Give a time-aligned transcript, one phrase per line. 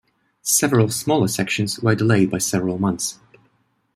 [0.41, 3.19] Several smaller sections were delayed by several months.